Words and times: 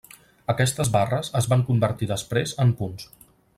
Aquestes 0.53 0.89
barres 0.95 1.29
es 1.41 1.49
van 1.53 1.63
convertir 1.69 2.11
després 2.15 2.57
en 2.67 2.75
punts. 2.83 3.09